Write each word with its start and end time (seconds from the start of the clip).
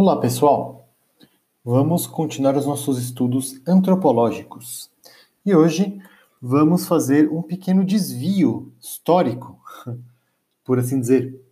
Olá, 0.00 0.16
pessoal. 0.16 0.88
Vamos 1.64 2.06
continuar 2.06 2.56
os 2.56 2.64
nossos 2.64 3.02
estudos 3.02 3.60
antropológicos. 3.66 4.88
E 5.44 5.52
hoje 5.52 6.00
vamos 6.40 6.86
fazer 6.86 7.28
um 7.32 7.42
pequeno 7.42 7.84
desvio 7.84 8.72
histórico, 8.80 9.58
por 10.64 10.78
assim 10.78 11.00
dizer. 11.00 11.44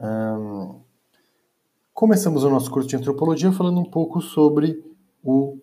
Um, 0.00 0.80
começamos 1.92 2.42
o 2.42 2.48
nosso 2.48 2.70
curso 2.70 2.88
de 2.88 2.96
antropologia 2.96 3.52
falando 3.52 3.80
um 3.80 3.90
pouco 3.90 4.22
sobre 4.22 4.82
o, 5.22 5.58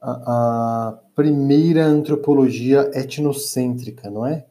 a, 0.00 0.88
a 0.88 0.92
primeira 1.14 1.84
antropologia 1.84 2.90
etnocêntrica, 2.94 4.08
não 4.08 4.24
é? 4.24 4.46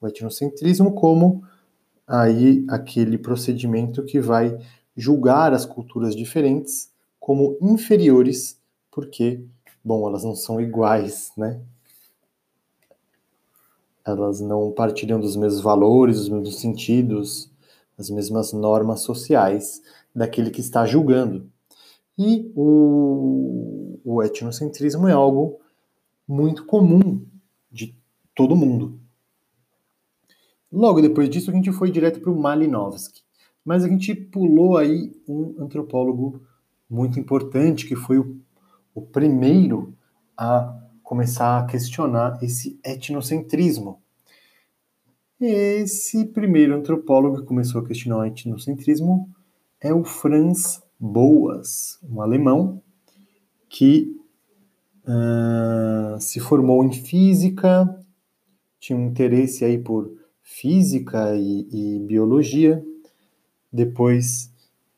O 0.00 0.08
etnocentrismo 0.08 0.94
como 0.94 1.44
aí 2.06 2.64
aquele 2.70 3.18
procedimento 3.18 4.02
que 4.02 4.18
vai 4.18 4.58
julgar 4.96 5.52
as 5.52 5.64
culturas 5.64 6.14
diferentes 6.14 6.90
como 7.18 7.56
inferiores, 7.60 8.60
porque, 8.90 9.44
bom, 9.84 10.08
elas 10.08 10.24
não 10.24 10.34
são 10.34 10.60
iguais, 10.60 11.32
né? 11.36 11.60
Elas 14.04 14.40
não 14.40 14.72
partilham 14.72 15.20
dos 15.20 15.36
mesmos 15.36 15.62
valores, 15.62 16.16
dos 16.16 16.28
mesmos 16.28 16.60
sentidos, 16.60 17.50
as 17.96 18.10
mesmas 18.10 18.52
normas 18.52 19.00
sociais 19.00 19.80
daquele 20.14 20.50
que 20.50 20.60
está 20.60 20.84
julgando. 20.84 21.48
E 22.18 22.52
o, 22.54 24.00
o 24.04 24.22
etnocentrismo 24.22 25.08
é 25.08 25.12
algo 25.12 25.60
muito 26.26 26.66
comum 26.66 27.24
de 27.70 27.96
todo 28.34 28.56
mundo. 28.56 28.98
Logo 30.70 31.00
depois 31.00 31.28
disso, 31.28 31.50
a 31.50 31.54
gente 31.54 31.70
foi 31.70 31.90
direto 31.90 32.20
para 32.20 32.30
o 32.30 32.38
Malinowski. 32.38 33.22
Mas 33.64 33.84
a 33.84 33.88
gente 33.88 34.14
pulou 34.14 34.76
aí 34.76 35.12
um 35.28 35.54
antropólogo 35.58 36.42
muito 36.88 37.18
importante, 37.18 37.86
que 37.86 37.96
foi 37.96 38.18
o, 38.18 38.36
o 38.94 39.00
primeiro 39.00 39.94
a 40.36 40.78
começar 41.02 41.58
a 41.58 41.66
questionar 41.66 42.38
esse 42.42 42.78
etnocentrismo. 42.84 44.00
Esse 45.40 46.24
primeiro 46.24 46.74
antropólogo 46.74 47.40
que 47.40 47.46
começou 47.46 47.80
a 47.80 47.86
questionar 47.86 48.18
o 48.18 48.24
etnocentrismo 48.24 49.28
é 49.80 49.92
o 49.92 50.04
Franz 50.04 50.82
Boas, 50.98 51.98
um 52.08 52.20
alemão 52.22 52.80
que 53.68 54.16
uh, 55.04 56.20
se 56.20 56.38
formou 56.38 56.84
em 56.84 56.92
física, 56.92 57.98
tinha 58.78 58.96
um 58.96 59.06
interesse 59.08 59.64
aí 59.64 59.78
por 59.78 60.12
física 60.42 61.34
e, 61.36 61.68
e 61.72 61.98
biologia, 62.00 62.84
depois 63.72 64.52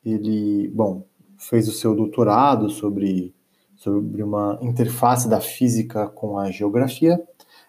ele, 0.05 0.69
bom, 0.75 1.07
fez 1.39 1.69
o 1.69 1.73
seu 1.73 1.95
doutorado 1.95 2.69
sobre, 2.69 3.35
sobre 3.77 4.23
uma 4.23 4.59
interface 4.61 5.29
da 5.29 5.41
física 5.41 6.09
com 6.09 6.39
a 6.39 6.51
geografia, 6.51 7.23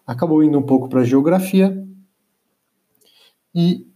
acabou 0.06 0.44
indo 0.44 0.58
um 0.58 0.64
pouco 0.64 0.90
para 0.90 1.02
a 1.02 1.06
geografia 1.06 1.86
e 3.54 3.88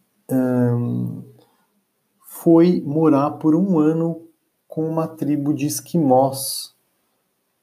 foi 2.21 2.81
morar 2.81 3.31
por 3.31 3.55
um 3.55 3.79
ano 3.79 4.27
com 4.67 4.87
uma 4.87 5.07
tribo 5.07 5.53
de 5.53 5.65
esquimós 5.65 6.75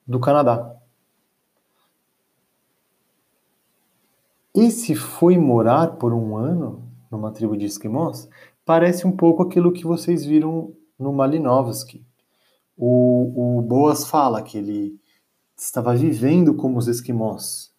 do 0.07 0.21
Canadá. 0.21 0.77
Esse 4.55 4.95
foi 4.95 5.39
morar 5.39 5.97
por 5.97 6.13
um 6.13 6.37
ano 6.37 6.83
numa 7.11 7.31
tribo 7.31 7.57
de 7.57 7.67
esquimós 7.67 8.29
parece 8.67 9.07
um 9.07 9.13
pouco 9.13 9.45
aquilo 9.45 9.73
que 9.73 9.85
vocês 9.85 10.27
viram 10.27 10.75
no 10.99 11.13
Malinowski. 11.13 12.05
O, 12.77 13.59
o 13.59 13.63
Boas 13.63 14.11
fala 14.11 14.43
que 14.43 14.59
ele 14.59 15.01
estava 15.57 15.95
vivendo 15.95 16.53
como 16.53 16.77
os 16.77 16.89
esquimós. 16.89 17.73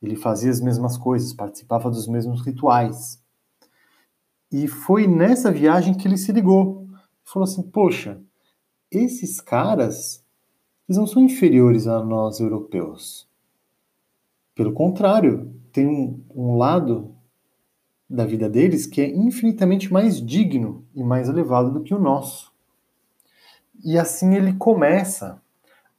Ele 0.00 0.14
fazia 0.14 0.50
as 0.50 0.60
mesmas 0.60 0.96
coisas, 0.96 1.32
participava 1.32 1.90
dos 1.90 2.06
mesmos 2.06 2.44
rituais. 2.44 3.20
E 4.52 4.68
foi 4.68 5.06
nessa 5.06 5.50
viagem 5.50 5.94
que 5.94 6.06
ele 6.06 6.18
se 6.18 6.32
ligou. 6.32 6.86
Falou 7.24 7.44
assim: 7.44 7.62
Poxa, 7.62 8.20
esses 8.90 9.40
caras, 9.40 10.22
eles 10.86 10.98
não 10.98 11.06
são 11.06 11.22
inferiores 11.22 11.86
a 11.86 12.04
nós 12.04 12.40
europeus. 12.40 13.26
Pelo 14.54 14.72
contrário, 14.72 15.54
tem 15.72 15.86
um, 15.86 16.22
um 16.34 16.56
lado 16.56 17.14
da 18.10 18.26
vida 18.26 18.50
deles 18.50 18.86
que 18.86 19.00
é 19.00 19.08
infinitamente 19.08 19.92
mais 19.92 20.20
digno 20.20 20.84
e 20.92 21.04
mais 21.04 21.28
elevado 21.28 21.70
do 21.70 21.80
que 21.80 21.94
o 21.94 22.00
nosso. 22.00 22.52
E 23.84 23.96
assim 23.96 24.34
ele 24.34 24.52
começa 24.54 25.40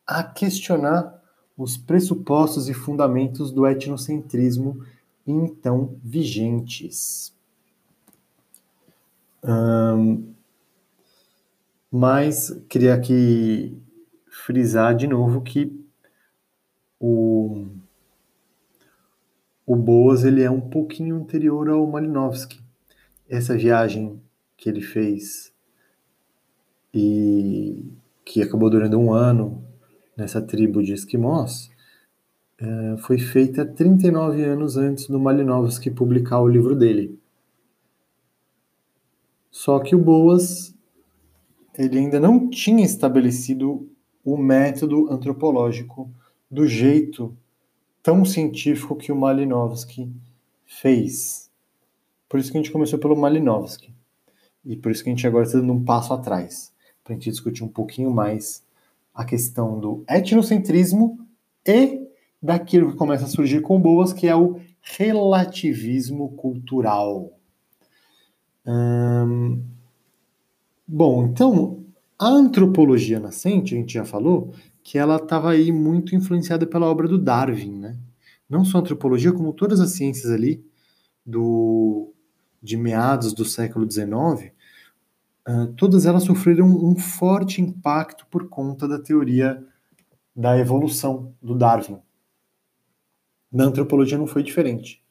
a 0.06 0.22
questionar 0.22 1.20
os 1.58 1.78
pressupostos 1.78 2.68
e 2.68 2.74
fundamentos 2.74 3.52
do 3.52 3.66
etnocentrismo 3.66 4.86
então 5.26 5.96
vigentes. 6.04 7.34
Mas 11.90 12.52
queria 12.68 12.94
aqui 12.94 13.82
frisar 14.28 14.96
de 14.96 15.08
novo 15.08 15.42
que 15.42 15.80
o 17.00 17.68
o 19.66 19.76
Boas 19.76 20.24
ele 20.24 20.42
é 20.42 20.50
um 20.50 20.62
pouquinho 20.62 21.16
anterior 21.16 21.70
ao 21.70 21.86
Malinowski. 21.88 22.60
Essa 23.30 23.58
viagem 23.58 24.22
que 24.58 24.70
ele 24.70 24.82
fez 24.82 25.54
e 26.94 27.86
que 28.26 28.42
acabou 28.42 28.70
durando 28.70 28.98
um 29.00 29.14
ano 29.14 29.64
nessa 30.16 30.42
tribo 30.42 30.84
de 30.84 30.94
esquimós 30.94 31.72
é, 32.60 32.98
foi 32.98 33.18
feita 33.18 33.66
39 33.66 34.44
anos 34.44 34.78
antes 34.78 35.08
do 35.08 35.20
Malinowski 35.20 35.90
publicar 35.90 36.42
o 36.42 36.48
livro 36.48 36.76
dele. 36.76 37.20
Só 39.50 39.80
que 39.80 39.96
o 39.96 40.00
Boas 40.00 40.76
ele 41.78 41.98
ainda 41.98 42.20
não 42.20 42.50
tinha 42.50 42.86
estabelecido 42.86 43.90
o 44.24 44.38
método 44.38 45.12
antropológico 45.12 46.12
do 46.50 46.68
jeito 46.68 47.36
tão 48.02 48.26
científico 48.26 48.96
que 48.96 49.12
o 49.12 49.16
Malinowski 49.16 50.12
fez. 50.66 51.50
Por 52.28 52.40
isso 52.40 52.52
que 52.52 52.58
a 52.58 52.62
gente 52.62 52.72
começou 52.72 52.98
pelo 52.98 53.16
Malinowski. 53.16 53.94
E 54.66 54.76
por 54.76 54.92
isso 54.92 55.04
que 55.04 55.10
a 55.10 55.14
gente 55.14 55.26
agora 55.28 55.46
está 55.46 55.60
dando 55.60 55.74
um 55.74 55.84
passo 55.84 56.14
atrás, 56.14 56.72
para 57.04 57.14
a 57.14 57.16
gente 57.16 57.30
discutir 57.30 57.64
um 57.64 57.68
pouquinho 57.68 58.12
mais 58.12 58.64
a 59.14 59.26
questão 59.26 59.80
do 59.80 60.04
etnocentrismo 60.08 61.20
e 61.66 62.08
daquilo 62.42 62.92
que 62.92 62.98
começa 62.98 63.26
a 63.26 63.28
surgir 63.28 63.62
com 63.62 63.80
boas, 63.80 64.14
que 64.14 64.28
é 64.28 64.36
o 64.36 64.60
relativismo 64.82 66.30
cultural. 66.36 67.32
Hum, 68.66 69.62
bom, 70.88 71.26
então, 71.26 71.84
a 72.18 72.28
antropologia 72.28 73.20
nascente, 73.20 73.76
a 73.76 73.78
gente 73.78 73.94
já 73.94 74.06
falou, 74.06 74.54
que 74.84 74.98
ela 74.98 75.18
estava 75.18 75.52
aí 75.52 75.72
muito 75.72 76.16
influenciada 76.16 76.66
pela 76.66 76.88
obra 76.88 77.08
do 77.08 77.18
Darwin, 77.18 77.80
né? 77.80 77.98
Não 78.50 78.66
só 78.66 78.78
a 78.78 78.82
antropologia, 78.82 79.32
como 79.32 79.54
todas 79.54 79.80
as 79.80 79.92
ciências 79.92 80.32
ali 80.32 80.64
do 81.26 82.14
de 82.62 82.78
meados 82.78 83.34
do 83.34 83.44
século 83.44 83.90
XIX, 83.90 84.06
uh, 84.06 84.52
ah, 85.46 85.68
todas 85.76 86.06
elas 86.06 86.24
sofreram 86.24 86.68
um 86.68 86.96
forte 86.96 87.60
impacto 87.60 88.28
por 88.28 88.50
conta 88.50 88.88
da 88.88 89.00
teoria 89.00 89.66
da 90.36 90.58
evolução 90.58 91.34
do 91.42 91.56
Darwin. 91.56 92.00
Na 93.52 93.66
antropologia 93.66 94.18
não 94.18 94.28
foi 94.28 94.44
diferente. 94.44 95.04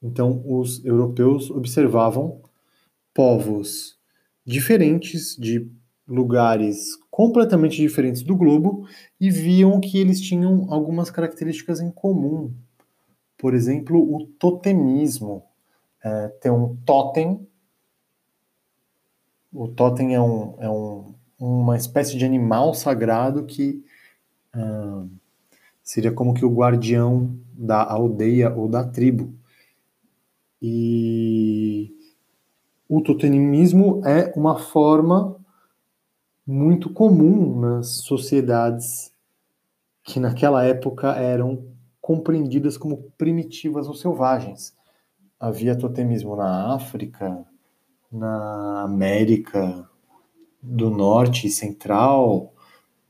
Então, 0.00 0.42
os 0.46 0.84
europeus 0.84 1.50
observavam 1.50 2.42
povos 3.12 3.98
diferentes 4.44 5.36
de 5.36 5.70
lugares 6.06 6.96
completamente 7.10 7.76
diferentes 7.76 8.22
do 8.22 8.36
globo 8.36 8.86
e 9.20 9.30
viam 9.30 9.80
que 9.80 9.98
eles 9.98 10.20
tinham 10.20 10.66
algumas 10.72 11.10
características 11.10 11.80
em 11.80 11.90
comum. 11.90 12.52
Por 13.38 13.54
exemplo, 13.54 13.98
o 13.98 14.26
totemismo. 14.38 15.44
É, 16.02 16.28
tem 16.40 16.52
um 16.52 16.76
totem. 16.84 17.46
O 19.52 19.68
totem 19.68 20.14
é, 20.14 20.20
um, 20.20 20.54
é 20.58 20.68
um, 20.68 21.14
uma 21.38 21.76
espécie 21.76 22.16
de 22.16 22.24
animal 22.24 22.74
sagrado 22.74 23.44
que 23.44 23.84
ah, 24.52 25.04
seria 25.82 26.12
como 26.12 26.34
que 26.34 26.44
o 26.44 26.52
guardião 26.52 27.38
da 27.52 27.82
aldeia 27.82 28.52
ou 28.54 28.68
da 28.68 28.84
tribo. 28.84 29.32
E 30.60 31.94
o 32.88 33.00
totemismo 33.00 34.00
é 34.06 34.32
uma 34.36 34.58
forma 34.58 35.43
muito 36.46 36.90
comum 36.90 37.60
nas 37.60 38.02
sociedades 38.02 39.12
que 40.02 40.20
naquela 40.20 40.64
época 40.64 41.12
eram 41.12 41.64
compreendidas 42.00 42.76
como 42.76 43.10
primitivas 43.16 43.88
ou 43.88 43.94
selvagens. 43.94 44.76
Havia 45.40 45.76
totemismo 45.76 46.36
na 46.36 46.74
África, 46.74 47.44
na 48.12 48.82
América, 48.82 49.88
do 50.62 50.90
norte 50.90 51.46
e 51.46 51.50
central, 51.50 52.52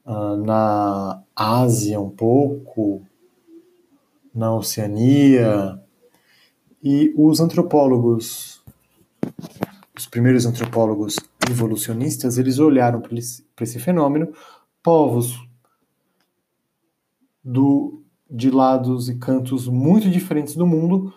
uh, 0.05 0.37
na 0.37 1.23
Ásia 1.35 2.01
um 2.01 2.11
pouco, 2.11 3.03
na 4.35 4.55
Oceania, 4.55 5.81
e 6.83 7.13
os 7.17 7.41
antropólogos, 7.41 8.63
os 9.97 10.07
primeiros 10.07 10.47
antropólogos 10.47 11.17
evolucionistas, 11.51 12.39
eles 12.39 12.59
olharam 12.59 13.01
para 13.01 13.15
esse 13.65 13.79
fenômeno, 13.79 14.33
povos 14.83 15.39
do, 17.43 18.03
de 18.31 18.51
lados 18.51 19.09
e 19.09 19.17
cantos 19.17 19.69
muito 19.69 20.11
diferentes 20.11 20.55
do 20.55 20.67
mundo, 20.67 21.13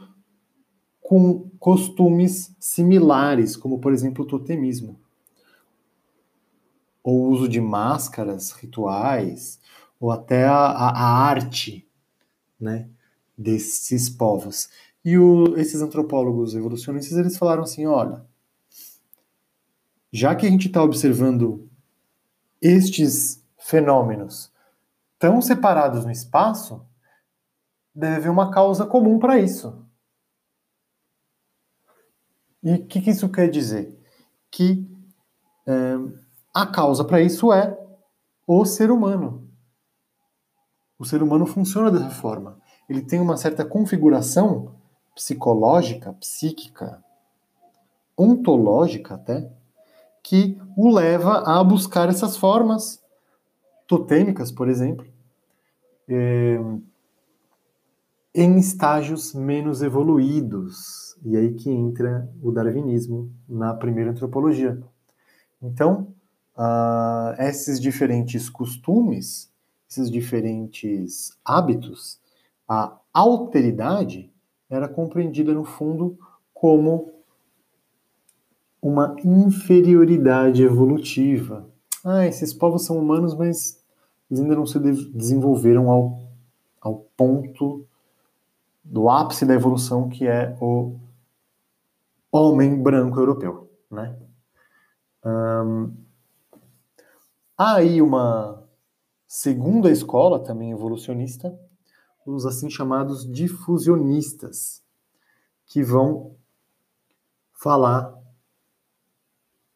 com 1.02 1.50
costumes 1.58 2.54
similares, 2.60 3.56
como 3.56 3.80
por 3.80 3.94
exemplo 3.94 4.26
o 4.26 4.28
totemismo, 4.28 5.00
ou 7.02 7.22
o 7.22 7.30
uso 7.30 7.48
de 7.48 7.62
máscaras, 7.62 8.52
rituais, 8.52 9.60
ou 10.00 10.12
até 10.12 10.46
a, 10.46 10.54
a, 10.54 11.28
arte 11.30 11.88
né, 12.60 12.90
desses 13.38 14.10
povos. 14.10 14.70
E 15.04 15.18
o, 15.18 15.58
esses 15.58 15.82
antropólogos 15.82 16.54
evolucionistas 16.54 17.18
eles 17.18 17.38
falaram 17.38 17.64
assim: 17.64 17.86
olha, 17.86 18.27
já 20.12 20.36
que 20.36 20.46
a 20.46 20.50
gente 20.50 20.68
está 20.68 20.82
observando 20.82 21.70
estes 22.62 23.44
fenômenos 23.58 24.52
tão 25.20 25.42
separados 25.42 26.06
no 26.06 26.12
espaço, 26.12 26.86
deve 27.94 28.16
haver 28.18 28.30
uma 28.30 28.52
causa 28.52 28.86
comum 28.86 29.20
para 29.20 29.40
isso. 29.40 29.86
E 32.64 32.74
o 32.74 32.86
que, 32.86 33.02
que, 33.02 33.10
isso 33.12 33.30
quer 33.30 33.50
dizer? 33.50 33.98
Que 34.52 34.88
é, 35.66 35.96
a 36.54 36.66
causa 36.66 37.04
para 37.04 37.22
isso 37.22 37.52
é 37.52 37.78
o 38.46 38.66
ser 38.66 38.92
humano. 38.92 39.48
O 40.98 41.06
ser 41.06 41.22
humano 41.22 41.46
funciona 41.46 41.92
dessa 41.92 42.10
forma. 42.10 42.60
Ele 42.90 43.02
tem 43.02 43.20
uma 43.20 43.38
certa 43.38 43.66
configuração 43.66 44.76
psicológica, 45.14 46.14
psíquica, 46.14 47.04
ontológica 48.18 49.16
até, 49.16 49.52
que 50.28 50.60
o 50.76 50.94
leva 50.94 51.40
a 51.46 51.64
buscar 51.64 52.10
essas 52.10 52.36
formas 52.36 53.02
totêmicas, 53.88 54.52
por 54.52 54.68
exemplo, 54.68 55.08
é, 56.06 56.60
em 58.36 58.58
estágios 58.58 59.34
menos 59.34 59.82
evoluídos. 59.82 61.18
E 61.24 61.38
aí 61.38 61.54
que 61.54 61.70
entra 61.70 62.30
o 62.44 62.52
darwinismo 62.52 63.32
na 63.48 63.74
primeira 63.74 64.12
antropologia. 64.12 64.78
Então, 65.62 66.14
uh, 66.58 67.42
esses 67.42 67.80
diferentes 67.80 68.50
costumes, 68.50 69.50
esses 69.90 70.12
diferentes 70.12 71.38
hábitos, 71.44 72.20
a 72.68 73.00
alteridade 73.14 74.30
era 74.70 74.90
compreendida 74.90 75.54
no 75.54 75.64
fundo 75.64 76.20
como 76.54 77.17
uma 78.88 79.18
inferioridade 79.22 80.64
evolutiva. 80.64 81.70
Ah, 82.06 82.26
esses 82.26 82.54
povos 82.54 82.86
são 82.86 82.98
humanos, 82.98 83.36
mas 83.36 83.84
eles 84.32 84.42
ainda 84.42 84.56
não 84.56 84.66
se 84.66 84.80
desenvolveram 84.80 85.92
ao, 85.92 86.22
ao 86.80 86.96
ponto 87.18 87.86
do 88.82 89.10
ápice 89.10 89.46
da 89.46 89.54
evolução 89.54 90.08
que 90.08 90.26
é 90.26 90.56
o 90.62 90.96
homem 92.32 92.82
branco 92.82 93.20
europeu, 93.20 93.70
né? 93.92 94.18
Há 97.58 97.76
aí 97.76 98.02
uma 98.02 98.64
segunda 99.28 99.92
escola, 99.92 100.40
também 100.42 100.72
evolucionista, 100.72 101.60
os 102.26 102.46
assim 102.46 102.70
chamados 102.70 103.30
difusionistas, 103.30 104.82
que 105.66 105.84
vão 105.84 106.38
falar 107.52 108.18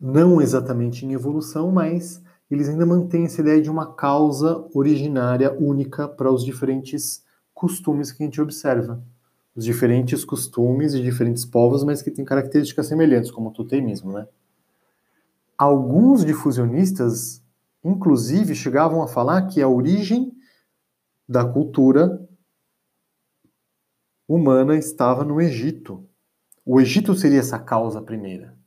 não 0.02 0.42
exatamente 0.42 1.06
em 1.06 1.14
evolução, 1.14 1.72
mas 1.72 2.24
eles 2.50 2.68
ainda 2.68 2.86
mantêm 2.88 3.26
essa 3.26 3.40
ideia 3.40 3.62
de 3.62 3.70
uma 3.70 3.94
causa 3.94 4.68
originária 4.74 5.56
única 5.58 6.08
para 6.08 6.32
os 6.32 6.44
diferentes 6.44 7.24
costumes 7.54 8.12
que 8.12 8.24
a 8.24 8.26
gente 8.26 8.42
observa. 8.42 9.02
Os 9.56 9.64
diferentes 9.64 10.26
costumes 10.26 10.94
de 10.94 11.04
diferentes 11.04 11.46
povos, 11.46 11.84
mas 11.84 12.02
que 12.02 12.10
têm 12.10 12.26
características 12.26 12.88
semelhantes, 12.88 13.30
como 13.30 13.50
o 13.50 13.54
totemismo, 13.54 14.14
né? 14.14 14.28
Alguns 15.58 16.26
difusionistas, 16.26 17.44
inclusive, 17.84 18.56
chegavam 18.56 19.04
a 19.04 19.08
falar 19.08 19.44
que 19.44 19.62
a 19.62 19.68
origem 19.68 20.34
da 21.30 21.46
cultura 21.46 22.28
humana 24.28 24.76
estava 24.78 25.24
no 25.24 25.40
Egito. 25.40 26.04
O 26.66 26.82
Egito 26.82 27.14
seria 27.14 27.40
essa 27.40 27.60
causa 27.60 28.02
primeira. 28.02 28.61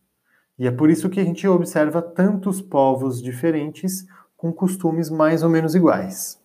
E 0.58 0.66
é 0.66 0.70
por 0.70 0.88
isso 0.88 1.08
que 1.10 1.20
a 1.20 1.24
gente 1.24 1.46
observa 1.48 2.00
tantos 2.00 2.60
povos 2.60 3.20
diferentes 3.20 4.06
com 4.36 4.52
costumes 4.52 5.10
mais 5.10 5.42
ou 5.42 5.50
menos 5.50 5.74
iguais. 5.74 6.40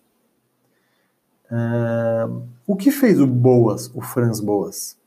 Uh, 1.50 2.46
o 2.66 2.76
que 2.76 2.90
fez 2.90 3.20
o 3.20 3.26
Boas, 3.26 3.90
o 3.94 4.00
Franz 4.00 4.40
Boas? 4.40 4.98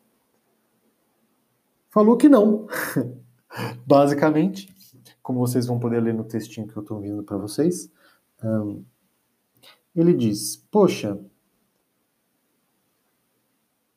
Falou 1.89 2.17
que 2.17 2.27
não. 2.27 2.67
Basicamente, 3.85 4.73
como 5.21 5.39
vocês 5.39 5.65
vão 5.65 5.79
poder 5.79 6.01
ler 6.01 6.13
no 6.13 6.23
textinho 6.23 6.67
que 6.67 6.75
eu 6.75 6.81
estou 6.81 6.99
vindo 6.99 7.23
para 7.23 7.37
vocês, 7.37 7.89
um, 8.43 8.83
ele 9.95 10.13
diz: 10.13 10.57
Poxa, 10.71 11.19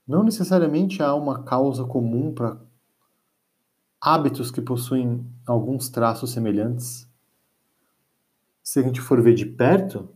não 0.06 0.22
necessariamente 0.22 1.02
há 1.02 1.14
uma 1.14 1.42
causa 1.42 1.84
comum 1.84 2.32
para 2.32 2.60
hábitos 4.06 4.52
que 4.52 4.62
possuem 4.62 5.26
alguns 5.44 5.88
traços 5.88 6.30
semelhantes. 6.30 7.10
Se 8.62 8.78
a 8.78 8.82
gente 8.84 9.00
for 9.00 9.20
ver 9.20 9.34
de 9.34 9.44
perto, 9.44 10.08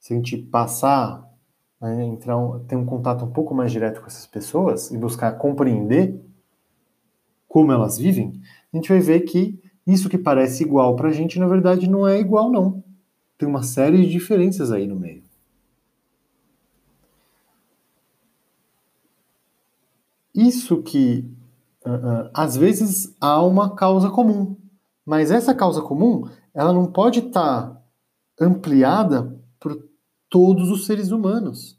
se 0.00 0.12
a 0.12 0.16
gente 0.16 0.36
passar, 0.36 1.32
né, 1.80 2.04
entrar, 2.06 2.36
ter 2.66 2.74
um 2.74 2.84
contato 2.84 3.24
um 3.24 3.30
pouco 3.30 3.54
mais 3.54 3.70
direto 3.70 4.00
com 4.00 4.08
essas 4.08 4.26
pessoas 4.26 4.90
e 4.90 4.98
buscar 4.98 5.38
compreender 5.38 6.20
como 7.46 7.70
elas 7.70 7.96
vivem, 7.96 8.42
a 8.72 8.76
gente 8.76 8.88
vai 8.88 8.98
ver 8.98 9.20
que 9.20 9.62
isso 9.86 10.08
que 10.08 10.18
parece 10.18 10.64
igual 10.64 10.96
para 10.96 11.10
a 11.10 11.12
gente, 11.12 11.38
na 11.38 11.46
verdade, 11.46 11.88
não 11.88 12.06
é 12.06 12.18
igual, 12.18 12.50
não. 12.50 12.82
Tem 13.38 13.48
uma 13.48 13.62
série 13.62 13.98
de 13.98 14.10
diferenças 14.10 14.72
aí 14.72 14.88
no 14.88 14.98
meio. 14.98 15.22
Isso 20.34 20.82
que 20.82 21.30
às 22.34 22.56
vezes 22.56 23.16
há 23.20 23.42
uma 23.42 23.74
causa 23.74 24.10
comum, 24.10 24.56
mas 25.04 25.30
essa 25.30 25.54
causa 25.54 25.82
comum 25.82 26.28
ela 26.54 26.72
não 26.72 26.86
pode 26.86 27.20
estar 27.20 27.70
tá 27.70 27.82
ampliada 28.40 29.38
por 29.58 29.82
todos 30.28 30.70
os 30.70 30.86
seres 30.86 31.10
humanos. 31.10 31.78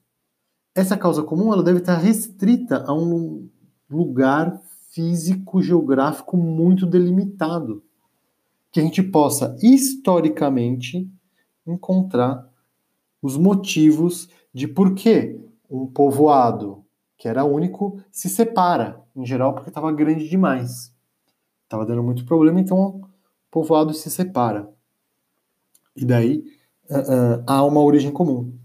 Essa 0.74 0.98
causa 0.98 1.24
comum 1.24 1.52
ela 1.52 1.64
deve 1.64 1.80
estar 1.80 1.96
tá 1.96 2.02
restrita 2.02 2.84
a 2.86 2.94
um 2.94 3.50
lugar 3.90 4.62
físico 4.92 5.62
geográfico 5.62 6.38
muito 6.38 6.86
delimitado, 6.86 7.84
que 8.72 8.80
a 8.80 8.84
gente 8.84 9.04
possa 9.04 9.56
historicamente 9.62 11.10
encontrar 11.66 12.50
os 13.22 13.38
motivos 13.38 14.30
de 14.54 14.68
por 14.68 14.94
que 14.94 15.40
um 15.70 15.88
povoado 15.88 16.84
que 17.22 17.28
era 17.28 17.46
único 17.46 18.02
se 18.12 18.28
separa 18.28 19.00
em 19.16 19.24
geral, 19.24 19.54
porque 19.54 19.70
estava 19.70 19.92
grande 19.92 20.28
demais. 20.28 20.92
Estava 21.66 21.86
dando 21.86 22.02
muito 22.02 22.26
problema, 22.26 22.60
então 22.60 22.80
o 22.80 23.08
povoado 23.52 23.94
se 23.94 24.10
separa. 24.10 24.68
E 25.96 26.04
daí 26.04 26.44
uh, 26.90 26.98
uh, 26.98 27.44
há 27.46 27.64
uma 27.64 27.80
origem 27.80 28.12
comum. 28.12 28.58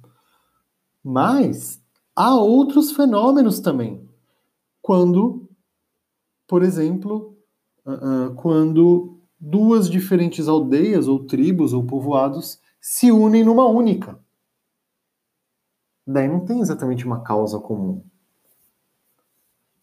Mas 1.04 1.82
há 2.16 2.34
outros 2.34 2.92
fenômenos 2.92 3.60
também. 3.60 4.08
Quando, 4.80 5.46
por 6.48 6.62
exemplo, 6.62 7.36
uh, 7.84 8.34
quando 8.36 9.20
duas 9.38 9.86
diferentes 9.86 10.48
aldeias, 10.48 11.08
ou 11.08 11.26
tribos, 11.26 11.75
ou 11.75 11.84
povoados 11.84 12.58
se 12.80 13.12
unem 13.12 13.44
numa 13.44 13.66
única. 13.68 14.18
Daí 16.06 16.26
não 16.26 16.42
tem 16.42 16.60
exatamente 16.60 17.04
uma 17.04 17.20
causa 17.20 17.60
comum 17.60 18.02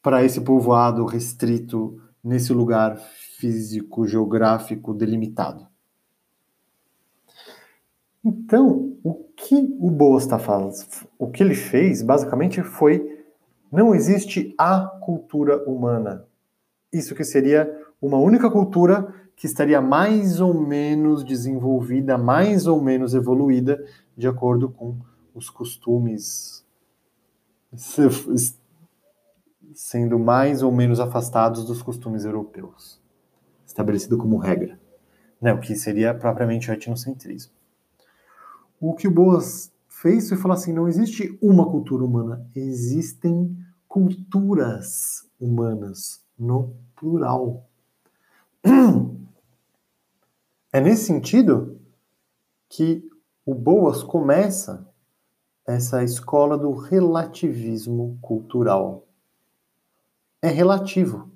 para 0.04 0.24
esse 0.24 0.42
povoado 0.42 1.06
restrito 1.06 1.98
nesse 2.22 2.52
lugar 2.52 2.98
físico 3.40 4.06
geográfico 4.06 4.94
delimitado. 4.94 5.66
Então, 8.24 8.96
o 9.04 9.14
que 9.36 9.76
o 9.80 9.90
Boas 9.90 10.24
está 10.24 10.38
falando, 10.38 10.76
o 11.18 11.30
que 11.30 11.42
ele 11.42 11.56
fez 11.56 12.02
basicamente 12.02 12.62
foi 12.62 13.24
não 13.72 13.96
existe 13.96 14.54
a 14.58 14.86
cultura 15.02 15.64
humana. 15.68 16.28
Isso 16.92 17.16
que 17.16 17.24
seria 17.24 17.68
uma 18.02 18.18
única 18.18 18.52
cultura 18.52 19.14
que 19.36 19.48
estaria 19.48 19.82
mais 19.82 20.40
ou 20.40 20.54
menos 20.54 21.24
desenvolvida, 21.24 22.18
mais 22.18 22.68
ou 22.68 22.80
menos 22.82 23.16
evoluída, 23.16 23.84
de 24.16 24.28
acordo 24.28 24.70
com 24.70 24.98
os 25.34 25.50
costumes 25.50 26.64
sendo 29.76 30.20
mais 30.20 30.64
ou 30.64 30.72
menos 30.72 31.00
afastados 31.00 31.66
dos 31.66 31.82
costumes 31.82 32.26
europeus, 32.26 33.02
estabelecido 33.66 34.18
como 34.18 34.38
regra, 34.38 34.80
né, 35.42 35.54
o 35.54 35.60
que 35.60 35.76
seria 35.76 36.14
propriamente 36.14 36.70
o 36.70 36.74
etnocentrismo. 36.74 37.52
O 38.80 38.94
que 38.94 39.08
o 39.08 39.12
Boas 39.12 39.72
fez 39.88 40.28
foi 40.28 40.38
falar 40.38 40.56
assim: 40.56 40.74
não 40.74 40.88
existe 40.88 41.38
uma 41.42 41.70
cultura 41.70 42.04
humana, 42.04 42.46
existem 42.56 43.56
culturas 43.88 45.30
humanas 45.40 46.24
no 46.38 46.76
plural. 46.96 47.70
É 50.72 50.82
nesse 50.82 51.06
sentido 51.06 51.80
que 52.68 53.08
o 53.46 53.54
Boas 53.54 54.02
começa 54.02 54.90
essa 55.66 56.04
escola 56.04 56.58
do 56.58 56.72
relativismo 56.74 58.18
cultural. 58.22 59.08
É 60.44 60.50
relativo. 60.50 61.32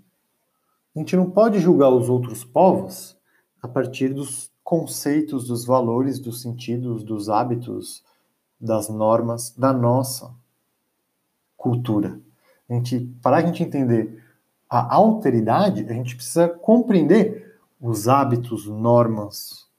A 0.94 1.00
gente 1.00 1.16
não 1.16 1.32
pode 1.32 1.60
julgar 1.60 1.90
os 1.90 2.10
outros 2.10 2.44
povos 2.44 3.18
a 3.62 3.68
partir 3.68 4.14
dos 4.14 4.52
conceitos, 4.62 5.48
dos 5.48 5.64
valores, 5.64 6.20
dos 6.20 6.42
sentidos, 6.42 7.06
dos 7.06 7.30
hábitos, 7.30 8.04
das 8.60 8.90
normas 8.90 9.52
da 9.52 9.72
nossa 9.72 10.36
cultura. 11.56 12.20
A 12.68 12.74
gente, 12.74 13.00
para 13.22 13.38
a 13.38 13.42
gente 13.42 13.64
entender 13.64 14.22
a 14.70 14.94
alteridade, 14.96 15.86
a 15.88 15.94
gente 15.94 16.14
precisa 16.14 16.50
compreender 16.50 17.58
os 17.80 18.10
hábitos, 18.10 18.68
normas, 18.68 19.70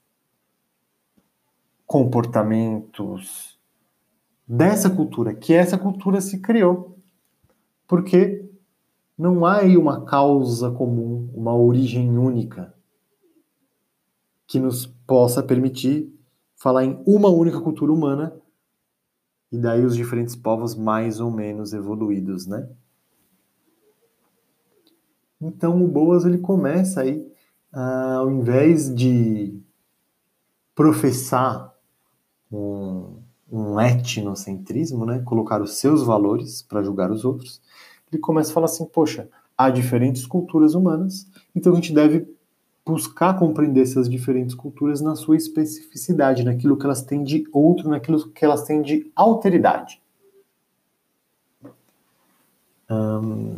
comportamentos 1.86 3.58
dessa 4.46 4.88
cultura, 4.88 5.34
que 5.34 5.52
essa 5.52 5.76
cultura 5.76 6.18
se 6.22 6.38
criou. 6.38 6.96
Porque 7.86 8.47
não 9.18 9.44
há 9.44 9.58
aí 9.58 9.76
uma 9.76 10.04
causa 10.04 10.70
comum, 10.70 11.28
uma 11.34 11.54
origem 11.54 12.16
única 12.16 12.72
que 14.46 14.60
nos 14.60 14.86
possa 14.86 15.42
permitir 15.42 16.14
falar 16.54 16.84
em 16.84 17.02
uma 17.04 17.28
única 17.28 17.60
cultura 17.60 17.92
humana 17.92 18.40
e 19.50 19.58
daí 19.58 19.84
os 19.84 19.96
diferentes 19.96 20.36
povos 20.36 20.74
mais 20.74 21.20
ou 21.20 21.30
menos 21.30 21.72
evoluídos, 21.72 22.46
né? 22.46 22.68
Então 25.40 25.82
o 25.82 25.88
Boas 25.88 26.24
ele 26.24 26.38
começa 26.38 27.00
aí 27.00 27.26
ah, 27.72 28.16
ao 28.16 28.30
invés 28.30 28.94
de 28.94 29.60
professar 30.74 31.74
um, 32.50 33.20
um 33.50 33.80
etnocentrismo, 33.80 35.04
né, 35.04 35.20
colocar 35.20 35.60
os 35.60 35.78
seus 35.78 36.02
valores 36.02 36.62
para 36.62 36.82
julgar 36.82 37.10
os 37.10 37.24
outros, 37.24 37.60
ele 38.12 38.20
começa 38.20 38.50
a 38.50 38.54
falar 38.54 38.66
assim: 38.66 38.84
poxa, 38.86 39.28
há 39.56 39.70
diferentes 39.70 40.26
culturas 40.26 40.74
humanas, 40.74 41.26
então 41.54 41.72
a 41.72 41.76
gente 41.76 41.92
deve 41.92 42.26
buscar 42.84 43.38
compreender 43.38 43.82
essas 43.82 44.08
diferentes 44.08 44.54
culturas 44.54 45.00
na 45.00 45.14
sua 45.14 45.36
especificidade, 45.36 46.44
naquilo 46.44 46.76
que 46.76 46.86
elas 46.86 47.02
têm 47.02 47.22
de 47.22 47.46
outro, 47.52 47.88
naquilo 47.88 48.30
que 48.30 48.44
elas 48.44 48.62
têm 48.62 48.80
de 48.80 49.10
alteridade. 49.14 50.00
Hum... 52.90 53.56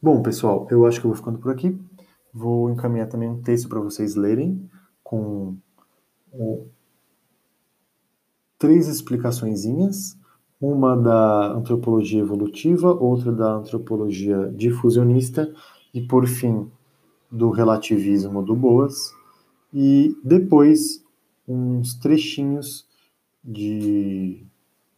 Bom, 0.00 0.22
pessoal, 0.22 0.66
eu 0.70 0.86
acho 0.86 1.00
que 1.00 1.06
eu 1.06 1.10
vou 1.10 1.16
ficando 1.16 1.38
por 1.38 1.50
aqui. 1.50 1.78
Vou 2.32 2.70
encaminhar 2.70 3.08
também 3.08 3.28
um 3.28 3.42
texto 3.42 3.68
para 3.68 3.80
vocês 3.80 4.14
lerem 4.14 4.70
com 5.02 5.56
três 8.58 8.88
explicaçõezinhas, 8.88 10.16
uma 10.60 10.96
da 10.96 11.52
antropologia 11.52 12.20
evolutiva, 12.20 12.92
outra 12.92 13.32
da 13.32 13.54
antropologia 13.56 14.50
difusionista 14.54 15.52
e, 15.92 16.00
por 16.00 16.26
fim, 16.26 16.70
do 17.30 17.50
relativismo 17.50 18.42
do 18.42 18.54
Boas, 18.54 19.12
e 19.72 20.16
depois 20.24 21.04
uns 21.46 21.94
trechinhos 21.94 22.86
de 23.44 24.46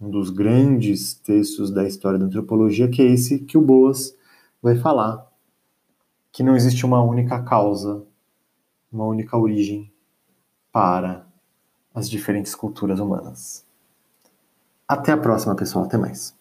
um 0.01 0.11
dos 0.11 0.31
grandes 0.31 1.15
textos 1.15 1.71
da 1.71 1.87
história 1.87 2.19
da 2.19 2.27
antropologia, 2.27 2.89
que 2.89 3.03
é 3.03 3.07
esse 3.07 3.41
que 3.41 3.59
o 3.59 3.63
Boas 3.63 4.17
vai 4.63 4.77
falar 4.77 5.27
que 6.31 6.43
não 6.43 6.55
existe 6.55 6.87
uma 6.87 7.03
única 7.03 7.43
causa, 7.43 8.07
uma 8.93 9.05
única 9.05 9.37
origem 9.37 9.93
para 10.71 11.27
as 11.93 12.09
diferentes 12.09 12.55
culturas 12.55 13.01
humanas. 13.01 13.68
Até 14.89 15.13
a 15.13 15.17
próxima, 15.19 15.55
pessoal. 15.55 15.85
Até 15.85 15.99
mais. 15.99 16.38